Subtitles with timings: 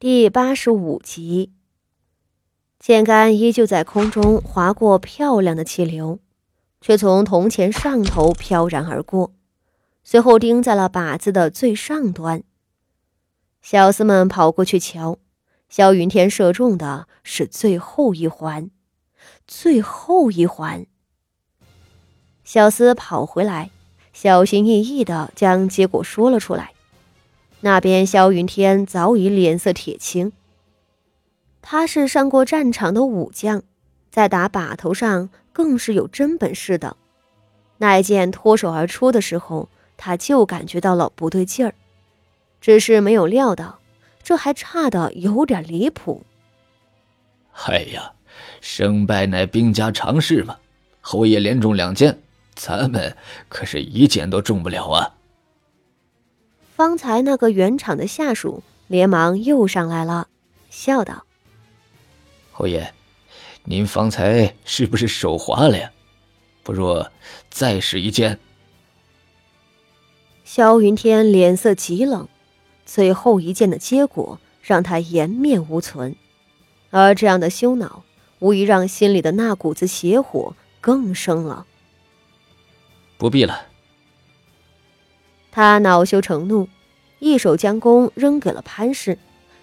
[0.00, 1.52] 第八十五集，
[2.78, 6.20] 剑杆依旧在空中划过漂亮的气流，
[6.80, 9.34] 却从铜钱上头飘然而过，
[10.02, 12.42] 随后钉在了靶子的最上端。
[13.60, 15.18] 小厮们跑过去瞧，
[15.68, 18.70] 萧云天射中的是最后一环，
[19.46, 20.86] 最后一环。
[22.42, 23.70] 小厮跑回来，
[24.14, 26.72] 小心翼翼地将结果说了出来。
[27.62, 30.32] 那边，萧云天早已脸色铁青。
[31.62, 33.62] 他是上过战场的武将，
[34.10, 36.96] 在打靶头上更是有真本事的。
[37.78, 41.74] 那一箭脱手而出的时候，他就感觉到了不对劲儿，
[42.60, 43.78] 只是没有料到，
[44.22, 46.24] 这还差的有点离谱。
[47.66, 48.12] 哎呀，
[48.62, 50.56] 胜败乃兵家常事嘛！
[51.02, 52.18] 侯爷连中两箭，
[52.54, 53.14] 咱们
[53.50, 55.14] 可是一箭都中不了啊！
[56.80, 60.28] 方才那个原厂的下属连忙又上来了，
[60.70, 61.26] 笑道
[62.52, 62.94] ：“侯爷，
[63.64, 65.92] 您方才是不是手滑了呀？
[66.62, 67.12] 不若
[67.50, 68.40] 再试一剑。”
[70.42, 72.26] 萧云天脸色极冷，
[72.86, 76.16] 最后一剑的结果让他颜面无存，
[76.88, 78.04] 而这样的羞恼，
[78.38, 81.66] 无疑让心里的那股子邪火更生了。
[83.18, 83.66] 不必了。
[85.50, 86.68] 他恼羞成怒，
[87.18, 89.18] 一手将弓扔给了潘氏，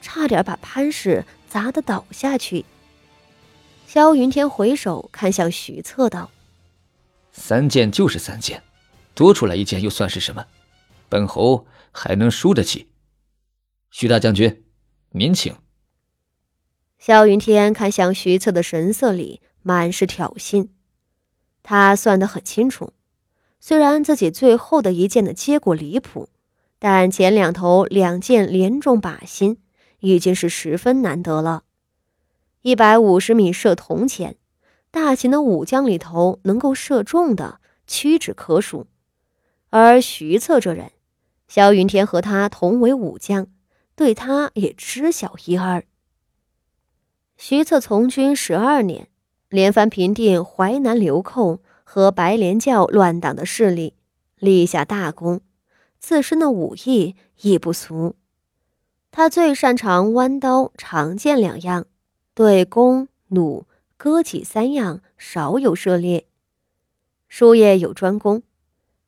[0.00, 2.64] 差点把潘氏砸得倒下去。
[3.86, 6.30] 萧云天回首看向徐策道
[7.32, 8.62] ：“三箭就是三箭，
[9.14, 10.46] 多出来一箭又算是什么？
[11.08, 12.88] 本侯还能输得起？”
[13.90, 14.64] 徐大将军，
[15.10, 15.56] 您请。
[16.98, 20.68] 萧云天看向徐策的神色里满是挑衅，
[21.62, 22.92] 他算得很清楚。
[23.62, 26.30] 虽然自己最后的一箭的结果离谱，
[26.78, 29.58] 但前两头两箭连中靶心，
[30.00, 31.64] 已经是十分难得了。
[32.62, 34.36] 一百五十米射铜钱，
[34.90, 38.86] 大秦的武将里头能够射中的屈指可数。
[39.68, 40.90] 而徐策这人，
[41.46, 43.46] 萧云天和他同为武将，
[43.94, 45.84] 对他也知晓一二。
[47.36, 49.08] 徐策从军十二年，
[49.50, 51.60] 连番平定淮南流寇。
[51.92, 53.94] 和白莲教乱党的势力
[54.38, 55.40] 立下大功，
[55.98, 58.14] 自身的武艺亦不俗。
[59.10, 61.86] 他最擅长弯刀、长剑两样，
[62.32, 66.28] 对弓、弩、戈戟三样少有涉猎。
[67.26, 68.44] 术业有专攻，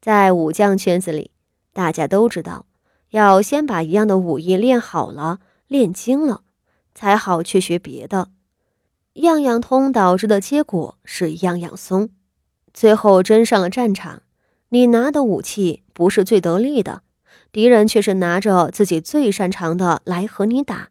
[0.00, 1.30] 在武将圈子里，
[1.72, 2.66] 大家都知道，
[3.10, 5.38] 要先把一样的武艺练好了、
[5.68, 6.42] 练精了，
[6.96, 8.32] 才好去学别的。
[9.12, 12.10] 样样通导致的结果是样样松。
[12.74, 14.22] 最后真上了战场，
[14.70, 17.02] 你拿的武器不是最得力的，
[17.52, 20.88] 敌人却是拿着自己最擅长的来和你打，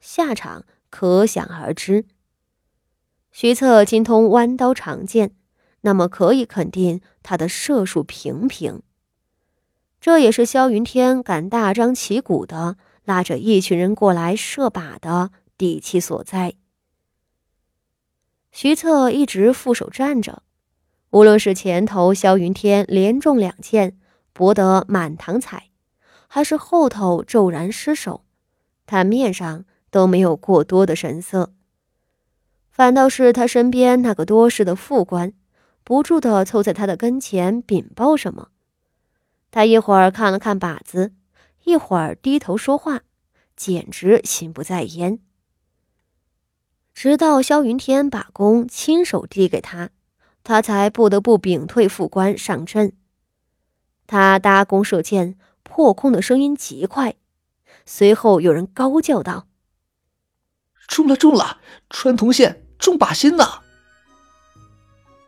[0.00, 2.04] 下场可想而知。
[3.30, 5.32] 徐策精通弯刀长剑，
[5.82, 8.82] 那么可以肯定他的射术平平。
[10.00, 16.54] 这也是萧云天敢大张旗鼓的拉着一群人过来射靶的底气所在。
[18.50, 20.42] 徐策一直负手站着。
[21.10, 23.98] 无论是前头萧云天连中两箭，
[24.32, 25.70] 博得满堂彩，
[26.28, 28.24] 还是后头骤然失手，
[28.86, 31.52] 他面上都没有过多的神色，
[32.70, 35.32] 反倒是他身边那个多事的副官，
[35.82, 38.50] 不住的凑在他的跟前禀报什么。
[39.50, 41.12] 他一会儿看了看靶子，
[41.64, 43.00] 一会儿低头说话，
[43.56, 45.18] 简直心不在焉。
[46.94, 49.90] 直到萧云天把弓亲手递给他。
[50.42, 52.92] 他才不得不屏退副官上阵。
[54.06, 57.14] 他搭弓射箭，破空的声音极快。
[57.86, 59.46] 随后有人高叫道
[60.88, 61.60] ：“中了，中了！
[61.88, 63.60] 穿铜线，中靶心呐！”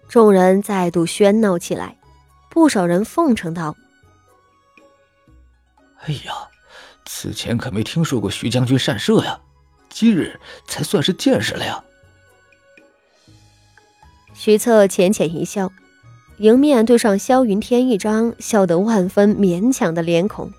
[0.09, 1.99] 众人再度喧闹起来，
[2.51, 3.77] 不少人奉承道
[6.03, 6.33] ：“哎呀，
[7.05, 9.41] 此前可没听说过徐将军善射呀，
[9.89, 11.83] 今日才算是见识了呀。”
[14.45, 15.71] 徐策浅浅一笑，
[16.39, 20.53] 迎面对上萧云天一张笑得万分勉强的脸孔。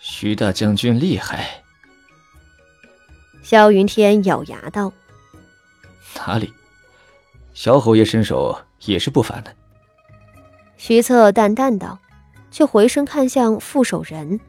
[0.00, 1.62] 徐大将军厉害。
[3.42, 4.90] 萧云天咬牙道
[6.16, 6.50] ：“哪里，
[7.52, 9.54] 小侯爷身手也是不凡的。”
[10.78, 11.98] 徐策淡淡道，
[12.50, 14.40] 却回身看向副手人：“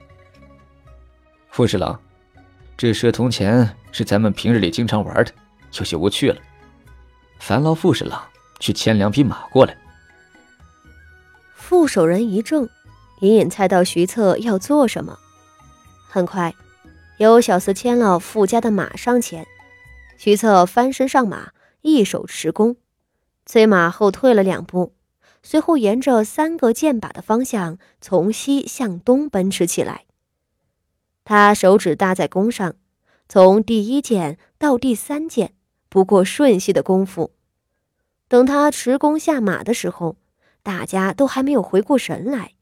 [1.52, 2.00] 副侍郎，
[2.78, 5.34] 这射铜钱是咱们平日里经常玩的，
[5.78, 6.42] 有些无趣了。”
[7.40, 8.22] 烦劳副侍郎
[8.60, 9.76] 去牵两匹马过来。
[11.56, 12.70] 副手人一怔，
[13.22, 15.18] 隐隐猜到徐策要做什么。
[16.08, 16.54] 很快，
[17.18, 19.46] 有小厮牵了傅家的马上前，
[20.18, 21.52] 徐策翻身上马，
[21.82, 22.76] 一手持弓，
[23.46, 24.94] 催马后退了两步，
[25.44, 30.06] 随后沿着三个箭靶的方向从西向东奔驰起来。
[31.24, 32.74] 他手指搭在弓上，
[33.28, 35.54] 从第一箭到第三箭，
[35.90, 37.32] 不过瞬息的功夫。
[38.28, 40.16] 等他持弓下马的时候，
[40.64, 42.54] 大家都还没有回过神来。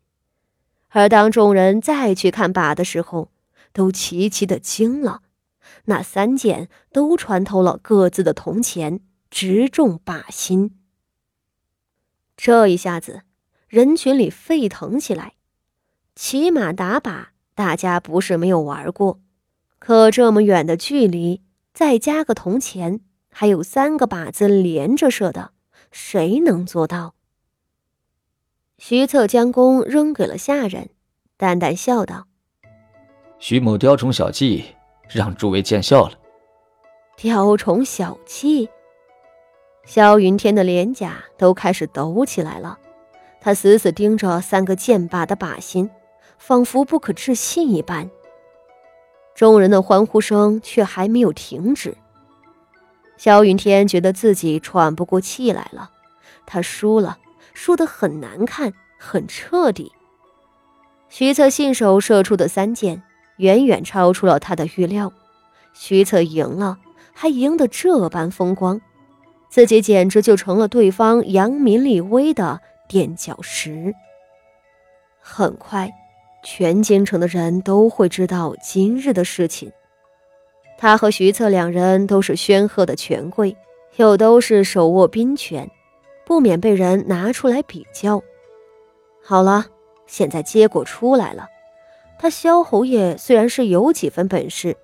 [0.90, 3.30] 而当众人再去看靶的时候，
[3.74, 5.22] 都齐齐的惊了，
[5.86, 10.80] 那三箭都穿透了各自的铜钱，直中靶心。
[12.38, 13.24] 这一下子，
[13.68, 15.34] 人群里沸腾起来。
[16.16, 19.20] 骑马打靶，大家不是没有玩过，
[19.78, 23.02] 可这么远的距离，再加个铜钱，
[23.40, 25.52] 还有三个靶子连着射的，
[25.92, 27.14] 谁能做到？
[28.80, 30.90] 徐策将弓扔给了下人，
[31.38, 32.26] 淡淡笑道。
[33.38, 34.66] 徐某雕虫小技，
[35.08, 36.18] 让诸位见笑了。
[37.16, 38.68] 雕虫小技，
[39.86, 42.80] 萧云天的脸颊都开始抖起来了。
[43.40, 45.88] 他死死盯着三个箭靶的靶心，
[46.40, 48.10] 仿佛不可置信一般。
[49.36, 51.96] 众人的欢呼声却还没有停止。
[53.18, 55.92] 萧云天觉得自己喘不过气来了。
[56.46, 57.18] 他输了，
[57.54, 59.92] 输得很难看，很彻底。
[61.10, 63.04] 徐策信手射出的三箭。
[63.38, 65.14] 远远超出了他的预料，
[65.72, 66.80] 徐策赢了，
[67.14, 68.82] 还赢得这般风光，
[69.48, 72.60] 自己简直就成了对方扬名立威的
[72.90, 73.94] 垫脚石。
[75.22, 75.92] 很快，
[76.44, 79.72] 全京城的人都会知道今日的事情。
[80.78, 83.58] 他和徐策两人都是宣赫的权贵，
[83.96, 85.70] 又都是手握兵权，
[86.26, 88.22] 不免被人拿出来比较。
[89.24, 89.66] 好了，
[90.06, 91.48] 现在结果出来了。
[92.20, 94.76] 他萧侯爷虽然是有几分本事，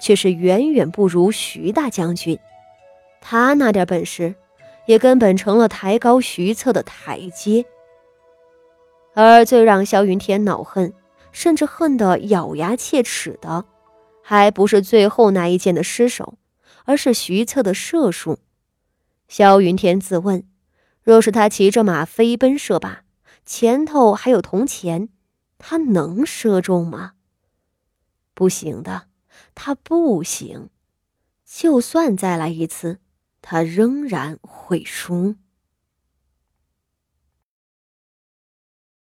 [0.00, 2.38] 却是远远不如徐大将军。
[3.20, 4.34] 他那点本事，
[4.86, 7.64] 也根本成了抬高徐策的台阶。
[9.14, 10.92] 而最让萧云天恼恨，
[11.30, 13.64] 甚至恨得咬牙切齿的，
[14.22, 16.38] 还不是最后那一箭的失手，
[16.84, 18.38] 而是徐策的射术。
[19.28, 20.44] 萧云天自问：
[21.02, 22.98] 若是他骑着马飞奔射靶，
[23.44, 25.08] 前头还有铜钱。
[25.64, 27.12] 他能射中吗？
[28.34, 29.04] 不行的，
[29.54, 30.70] 他不行。
[31.46, 32.98] 就算再来一次，
[33.40, 35.36] 他仍然会输。